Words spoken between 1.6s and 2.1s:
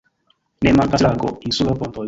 pontoj.